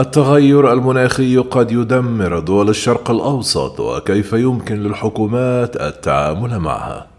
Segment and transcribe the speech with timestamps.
[0.00, 7.09] التغير المناخي قد يدمر دول الشرق الأوسط وكيف يمكن للحكومات التعامل معها؟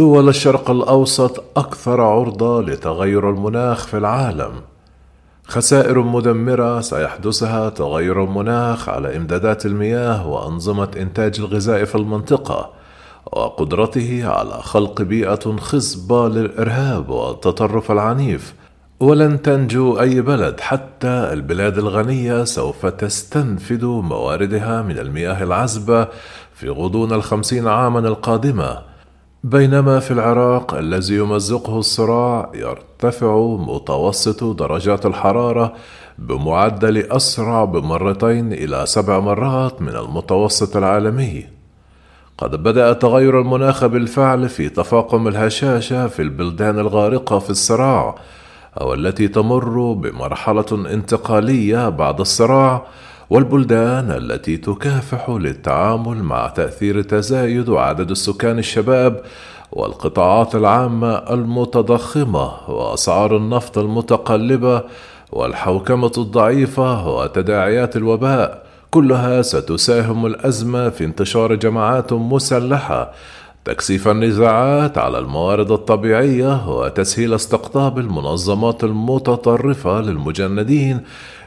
[0.00, 4.52] دول الشرق الأوسط أكثر عرضة لتغير المناخ في العالم.
[5.44, 12.70] خسائر مدمرة سيحدثها تغير المناخ على إمدادات المياه وأنظمة إنتاج الغذاء في المنطقة
[13.32, 18.54] وقدرته على خلق بيئة خصبة للإرهاب والتطرف العنيف.
[19.00, 26.08] ولن تنجو أي بلد حتى البلاد الغنية سوف تستنفد مواردها من المياه العذبة
[26.54, 28.89] في غضون الخمسين عاما القادمة.
[29.44, 35.72] بينما في العراق الذي يمزقه الصراع يرتفع متوسط درجات الحرارة
[36.18, 41.46] بمعدل أسرع بمرتين إلى سبع مرات من المتوسط العالمي.
[42.38, 48.14] قد بدأ تغير المناخ بالفعل في تفاقم الهشاشة في البلدان الغارقة في الصراع
[48.80, 52.86] أو التي تمر بمرحلة انتقالية بعد الصراع
[53.30, 59.22] والبلدان التي تكافح للتعامل مع تأثير تزايد عدد السكان الشباب
[59.72, 64.82] والقطاعات العامة المتضخمة وأسعار النفط المتقلبة
[65.32, 73.12] والحوكمة الضعيفة وتداعيات الوباء كلها ستساهم الأزمة في انتشار جماعات مسلحة
[73.64, 81.00] تكثيف النزاعات على الموارد الطبيعية وتسهيل استقطاب المنظمات المتطرفة للمجندين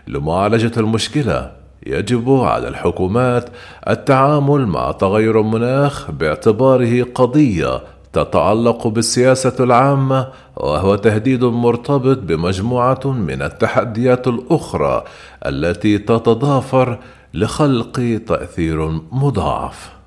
[0.07, 1.62] لمعالجة المشكلة.
[1.85, 3.49] يجب على الحكومات
[3.89, 7.81] التعامل مع تغير المناخ باعتباره قضية
[8.13, 10.27] تتعلق بالسياسة العامة
[10.57, 15.03] وهو تهديد مرتبط بمجموعة من التحديات الأخرى
[15.45, 16.99] التي تتضافر
[17.33, 20.02] لخلق تأثير مضاعف.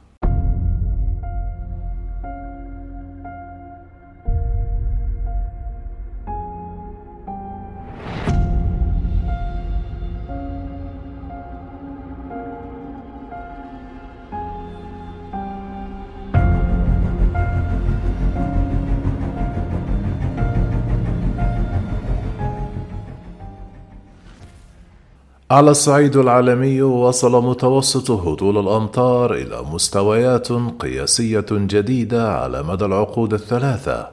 [25.51, 34.09] على الصعيد العالمي وصل متوسط هطول الأمطار إلى مستويات قياسية جديدة على مدى العقود الثلاثة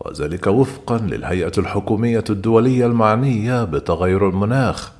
[0.00, 4.92] وذلك وفقا للهيئة الحكومية الدولية المعنية بتغير المناخ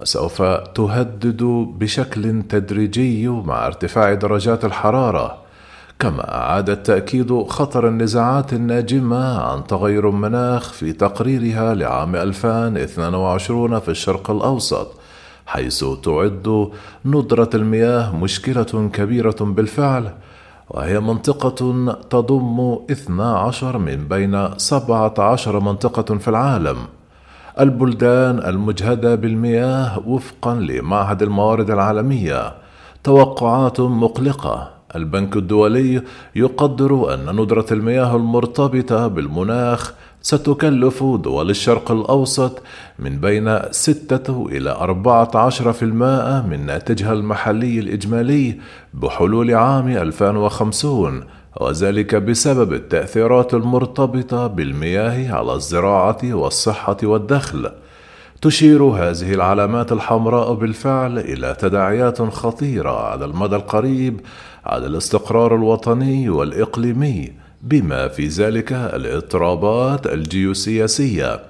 [0.00, 0.42] وسوف
[0.74, 1.42] تهدد
[1.78, 5.43] بشكل تدريجي مع ارتفاع درجات الحرارة.
[5.98, 14.30] كما أعاد تأكيد خطر النزاعات الناجمة عن تغير المناخ في تقريرها لعام 2022 في الشرق
[14.30, 14.92] الأوسط
[15.46, 16.70] حيث تعد
[17.04, 20.12] ندرة المياه مشكلة كبيرة بالفعل
[20.70, 21.50] وهي منطقة
[22.10, 26.76] تضم 12 من بين 17 منطقة في العالم.
[27.60, 32.54] البلدان المجهدة بالمياه وفقا لمعهد الموارد العالمية
[33.04, 34.73] توقعات مقلقة.
[34.96, 36.02] البنك الدولي
[36.36, 42.62] يقدر أن ندرة المياه المرتبطة بالمناخ ستكلف دول الشرق الأوسط
[42.98, 48.58] من بين ستة إلى أربعة عشر في المائة من ناتجها المحلي الإجمالي
[48.94, 51.22] بحلول عام 2050
[51.60, 57.70] وذلك بسبب التأثيرات المرتبطة بالمياه على الزراعة والصحة والدخل.
[58.42, 64.20] تشير هذه العلامات الحمراء بالفعل إلى تداعيات خطيرة على المدى القريب
[64.66, 67.32] على الاستقرار الوطني والإقليمي
[67.62, 71.40] بما في ذلك الإضطرابات الجيوسياسية.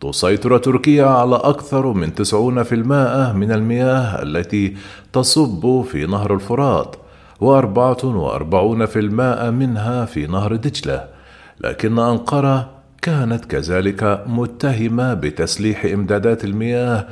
[0.00, 4.76] تسيطر تركيا على أكثر من 90% من المياه التي
[5.12, 6.96] تصب في نهر الفرات
[7.40, 7.44] و44%
[9.50, 11.04] منها في نهر دجلة.
[11.60, 12.70] لكن أنقرة
[13.02, 17.06] كانت كذلك متهمة بتسليح إمدادات المياه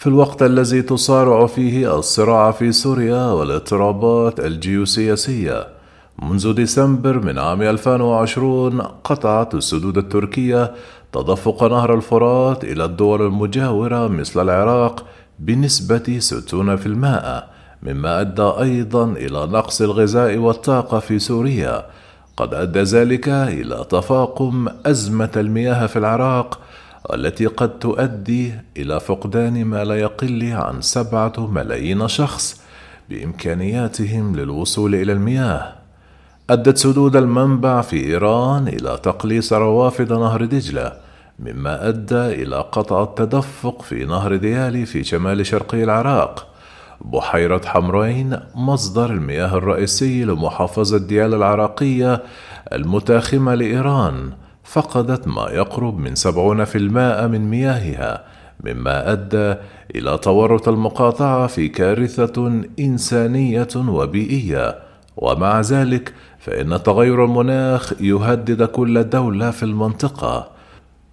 [0.00, 5.66] في الوقت الذي تصارع فيه الصراع في سوريا والاضطرابات الجيوسياسية
[6.22, 10.74] منذ ديسمبر من عام 2020 قطعت السدود التركية
[11.12, 15.04] تدفق نهر الفرات إلى الدول المجاورة مثل العراق
[15.38, 16.54] بنسبة 60%
[17.82, 21.86] مما أدى أيضا إلى نقص الغذاء والطاقة في سوريا.
[22.36, 26.58] قد أدى ذلك إلى تفاقم أزمة المياه في العراق
[27.10, 32.60] والتي قد تؤدي إلى فقدان ما لا يقل عن سبعة ملايين شخص
[33.08, 35.72] بإمكانياتهم للوصول إلى المياه.
[36.50, 40.92] أدت سدود المنبع في إيران إلى تقليص روافد نهر دجلة
[41.38, 46.46] مما أدى إلى قطع التدفق في نهر ديالي في شمال شرقي العراق.
[47.00, 52.22] بحيرة حمرين مصدر المياه الرئيسي لمحافظة ديال العراقية
[52.72, 54.32] المتاخمة لإيران.
[54.64, 58.24] فقدت ما يقرب من سبعون في المائة من مياهها
[58.64, 59.54] مما أدى
[59.94, 64.78] إلى تورط المقاطعة في كارثة إنسانية وبيئية.
[65.16, 70.59] ومع ذلك فإن تغير المناخ يهدد كل دولة في المنطقة.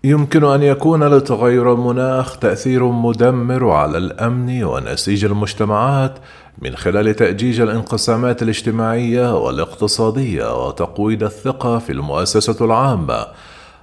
[0.08, 6.20] يمكن أن يكون لتغير المناخ تأثير مدمر على الأمن ونسيج المجتمعات
[6.62, 13.28] من خلال تأجيج الانقسامات الاجتماعية والاقتصادية وتقويض الثقة في المؤسسة العامة.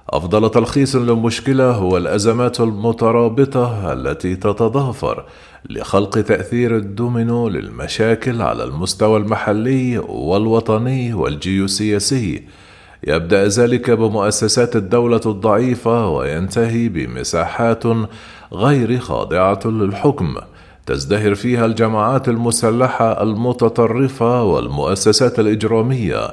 [0.09, 5.25] أفضل تلخيص للمشكلة هو الأزمات المترابطة التي تتضافر
[5.69, 12.43] لخلق تأثير الدومينو للمشاكل على المستوى المحلي والوطني والجيوسياسي.
[13.03, 17.83] يبدأ ذلك بمؤسسات الدولة الضعيفة وينتهي بمساحات
[18.53, 20.35] غير خاضعة للحكم.
[20.85, 26.27] تزدهر فيها الجماعات المسلحة المتطرفة والمؤسسات الإجرامية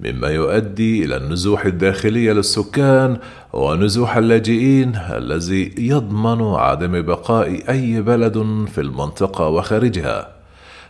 [0.00, 3.16] مما يؤدي إلى النزوح الداخلي للسكان
[3.52, 10.35] ونزوح اللاجئين الذي يضمن عدم بقاء أي بلد في المنطقة وخارجها.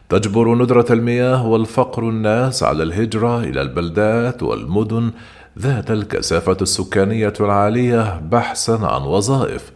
[0.09, 5.11] تجبر ندرة المياه والفقر الناس على الهجرة إلى البلدات والمدن
[5.59, 9.73] ذات الكثافة السكانية العالية بحثا عن وظائف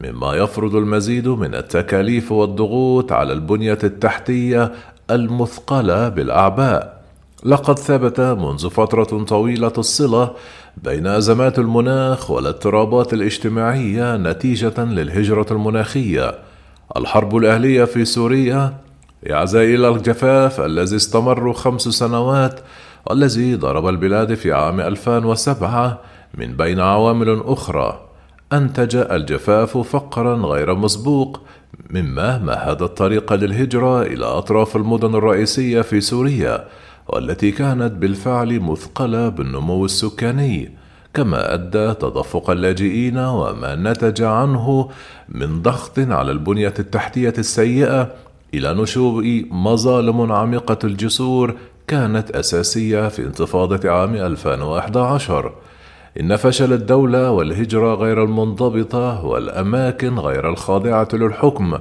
[0.00, 4.72] مما يفرض المزيد من التكاليف والضغوط على البنية التحتية
[5.10, 7.04] المثقلة بالأعباء
[7.44, 10.30] لقد ثبت منذ فترة طويلة الصلة
[10.84, 16.34] بين أزمات المناخ والاضطرابات الاجتماعية نتيجة للهجرة المناخية.
[16.96, 18.83] الحرب الأهلية في سوريا
[19.24, 22.60] يعزى إلى الجفاف الذي استمر خمس سنوات
[23.06, 26.00] والذي ضرب البلاد في عام 2007
[26.34, 28.00] من بين عوامل أخرى.
[28.52, 31.40] أنتج الجفاف فقرا غير مسبوق
[31.90, 36.64] مما مهد الطريق للهجرة إلى أطراف المدن الرئيسية في سوريا
[37.08, 40.84] والتي كانت بالفعل مثقلة بالنمو السكاني.
[41.14, 44.90] كما أدى تدفق اللاجئين وما نتج عنه
[45.28, 48.10] من ضغط على البنية التحتية السيئة
[48.58, 51.54] إلى نشوء مظالم عميقة الجسور
[51.86, 55.52] كانت أساسية في انتفاضة عام 2011
[56.20, 61.78] إن فشل الدولة والهجرة غير المنضبطة والأماكن غير الخاضعة للحكم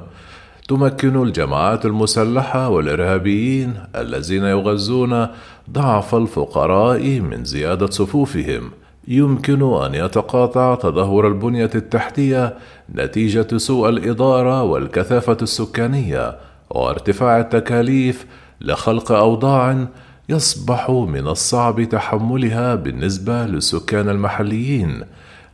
[0.67, 5.27] تمكن الجماعات المسلحة والإرهابيين الذين يغزون
[5.71, 8.71] ضعف الفقراء من زيادة صفوفهم.
[9.07, 12.53] يمكن أن يتقاطع تدهور البنية التحتية
[12.95, 16.35] نتيجة سوء الإدارة والكثافة السكانية
[16.73, 18.25] وارتفاع التكاليف
[18.61, 19.87] لخلق أوضاع
[20.29, 25.01] يصبح من الصعب تحملها بالنسبة للسكان المحليين.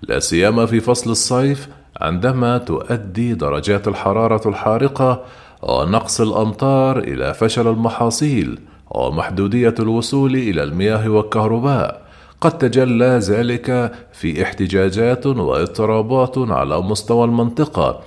[0.01, 1.69] لا سيما في فصل الصيف
[2.01, 5.24] عندما تؤدي درجات الحرارة الحارقة
[5.62, 8.60] ونقص الأمطار إلى فشل المحاصيل
[8.92, 12.10] ومحدودية الوصول إلى المياه والكهرباء.
[12.42, 18.00] قد تجلى ذلك في احتجاجات وإضطرابات على مستوى المنطقة.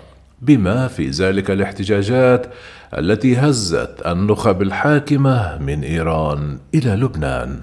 [0.42, 2.46] بما في ذلك الاحتجاجات
[2.98, 7.60] التي هزت النخب الحاكمة من إيران إلى لبنان.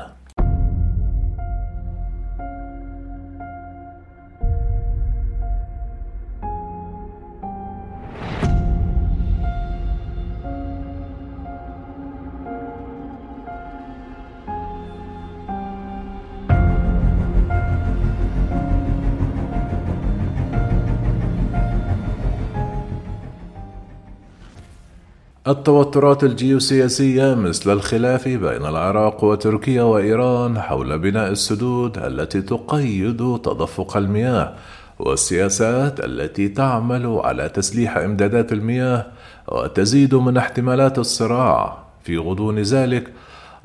[25.49, 34.53] التوترات الجيوسياسية مثل الخلاف بين العراق وتركيا وإيران حول بناء السدود التي تقيد تدفق المياه
[34.99, 39.05] والسياسات التي تعمل على تسليح إمدادات المياه
[39.47, 41.77] وتزيد من احتمالات الصراع.
[42.03, 43.13] في غضون ذلك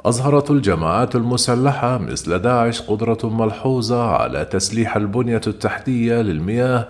[0.05, 6.89] أظهرت الجماعات المسلحة مثل داعش قدرة ملحوظة على تسليح البنية التحتية للمياه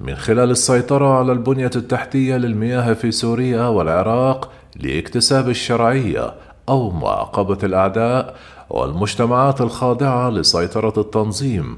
[0.00, 6.34] من خلال السيطرة على البنية التحتية للمياه في سوريا والعراق لاكتساب الشرعية
[6.68, 8.36] أو معاقبة الأعداء
[8.70, 11.76] والمجتمعات الخاضعة لسيطرة التنظيم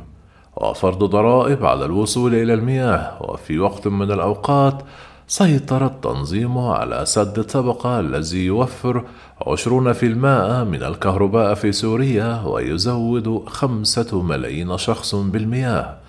[0.56, 4.82] وفرض ضرائب على الوصول إلى المياه وفي وقت من الأوقات
[5.28, 9.04] سيطر التنظيم على سد الطبقة الذي يوفر
[9.46, 16.05] عشرون في المائة من الكهرباء في سوريا ويزود خمسة ملايين شخص بالمياه.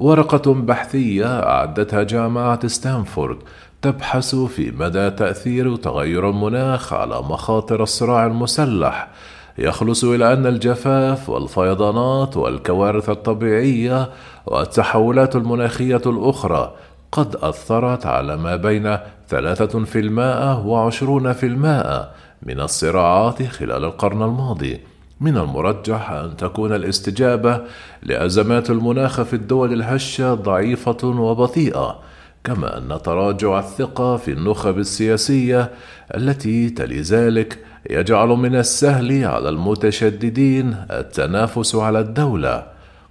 [0.00, 3.36] ورقة بحثية أعدتها جامعة ستانفورد
[3.82, 9.08] تبحث في مدى تأثير تغير المناخ على مخاطر الصراع المسلح.
[9.58, 14.10] يخلص إلى أن الجفاف والفيضانات والكوارث الطبيعية
[14.46, 16.74] والتحولات المناخية الأخرى
[17.12, 22.10] قد أثرت على ما بين ثلاثة في المائة وعشرون في المائة
[22.42, 24.80] من الصراعات خلال القرن الماضي.
[25.20, 27.62] من المرجح أن تكون الاستجابة
[28.02, 31.98] لأزمات المناخ في الدول الهشة ضعيفة وبطيئة
[32.44, 35.70] كما أن تراجع الثقة في النخب السياسية
[36.14, 37.58] التي تلي ذلك
[37.90, 42.66] يجعل من السهل على المتشددين التنافس على الدولة.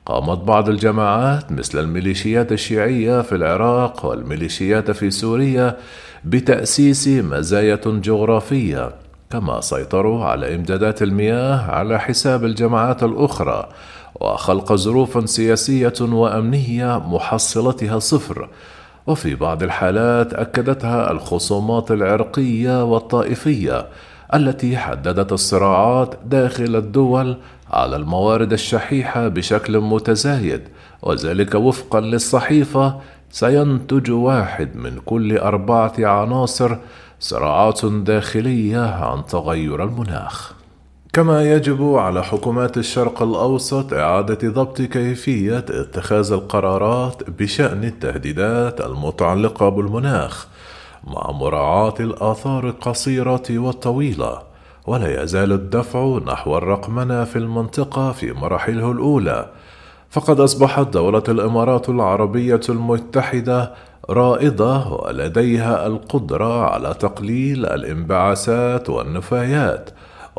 [0.05, 5.77] قامت بعض الجماعات مثل الميليشيات الشيعية في العراق والميليشيات في سوريا
[6.25, 9.06] بتأسيس مزايا جغرافية.
[9.29, 13.69] كما سيطروا على إمدادات المياه على حساب الجماعات الأخرى
[14.15, 18.49] وخلق ظروف سياسية وأمنية محصلتها صفر.
[19.07, 23.85] وفي بعض الحالات أكدتها الخصومات العرقية والطائفية
[24.33, 27.37] التي حددت الصراعات داخل الدول
[27.71, 30.61] على الموارد الشحيحة بشكل متزايد
[31.01, 32.99] وذلك وفقا للصحيفة
[33.31, 36.77] سينتج واحد من كل أربعة عناصر
[37.19, 40.53] صراعات داخلية عن تغير المناخ.
[41.13, 50.47] كما يجب على حكومات الشرق الأوسط إعادة ضبط كيفية اتخاذ القرارات بشأن التهديدات المتعلقة بالمناخ
[51.03, 54.41] مع مراعاة الآثار القصيرة والطويلة
[54.87, 59.49] ولا يزال الدفع نحو الرقمنة في المنطقة في مراحله الأولى.
[60.09, 63.73] فقد أصبحت دولة الإمارات العربية المتحدة
[64.09, 69.89] رائدة ولديها القدرة على تقليل الانبعاثات والنفايات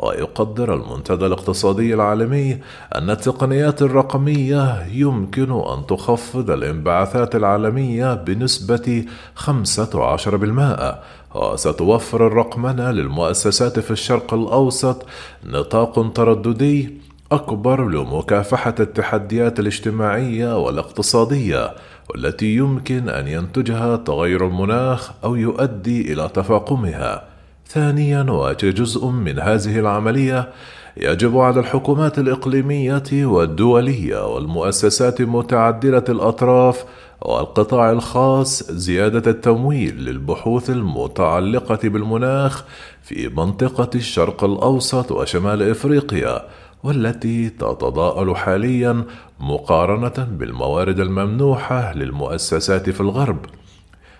[0.03, 2.57] ويقدر المنتدى الاقتصادي العالمي
[2.95, 10.95] أن التقنيات الرقمية يمكن أن تخفض الانبعاثات العالمية بنسبة 15%
[11.35, 15.05] وستوفر الرقمنة للمؤسسات في الشرق الأوسط
[15.45, 16.99] نطاق ترددي
[17.31, 21.71] أكبر لمكافحة التحديات الاجتماعية والاقتصادية.
[22.09, 27.23] والتي يمكن أن ينتجها تغير المناخ أو يؤدي إلى تفاقمها.
[27.67, 30.49] ثانيا وكجزء من هذه العملية
[30.97, 36.85] يجب على الحكومات الإقليمية والدولية والمؤسسات متعددة الأطراف
[37.21, 42.63] والقطاع الخاص زيادة التمويل للبحوث المتعلقة بالمناخ
[43.03, 46.41] في منطقة الشرق الأوسط وشمال إفريقيا
[46.83, 49.03] والتي تتضاءل حاليا
[49.39, 53.37] مقارنة بالموارد الممنوحة للمؤسسات في الغرب.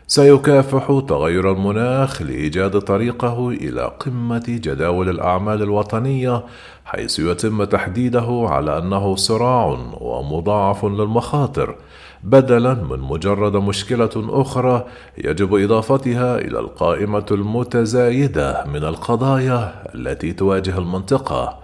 [0.07, 6.43] سيكافح تغير المناخ لإيجاد طريقه إلى قمة جداول الأعمال الوطنية
[6.85, 11.75] حيث يتم تحديده على أنه صراع ومضاعف للمخاطر
[12.23, 14.85] بدلا من مجرد مشكلة أخرى
[15.17, 21.58] يجب إضافتها إلى القائمة المتزايدة من القضايا التي تواجه المنطقة.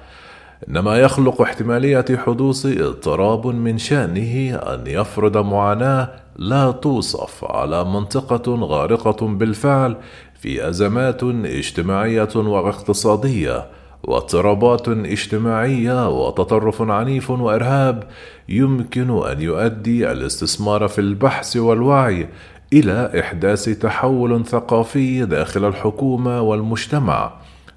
[0.69, 9.27] إنما يخلق احتمالية حدوث اضطراب من شأنه أن يفرض معاناة لا توصف على منطقة غارقة
[9.27, 9.95] بالفعل
[10.39, 13.65] في أزمات اجتماعية واقتصادية
[14.03, 18.03] واضطرابات اجتماعية وتطرف عنيف وإرهاب
[18.49, 22.27] يمكن أن يؤدي الاستثمار في البحث والوعي
[22.73, 27.33] إلى إحداث تحول ثقافي داخل الحكومة والمجتمع.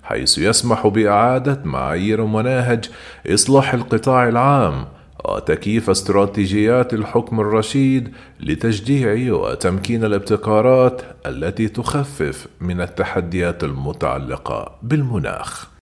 [0.09, 2.91] حيث يسمح بإعادة معايير ومناهج
[3.27, 4.85] إصلاح القطاع العام
[5.25, 15.78] وتكييف استراتيجيات الحكم الرشيد لتشجيع وتمكين الابتكارات التي تخفف من التحديات المتعلقة بالمناخ.